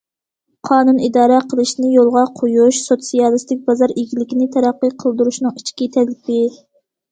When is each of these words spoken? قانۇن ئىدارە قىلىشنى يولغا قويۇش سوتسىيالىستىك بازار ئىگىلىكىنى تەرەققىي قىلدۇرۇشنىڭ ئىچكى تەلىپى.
قانۇن 0.69 1.01
ئىدارە 1.07 1.37
قىلىشنى 1.51 1.89
يولغا 1.97 2.23
قويۇش 2.39 2.79
سوتسىيالىستىك 2.87 3.63
بازار 3.69 3.95
ئىگىلىكىنى 3.99 4.51
تەرەققىي 4.57 4.95
قىلدۇرۇشنىڭ 5.07 5.63
ئىچكى 5.63 5.93
تەلىپى. 6.01 6.43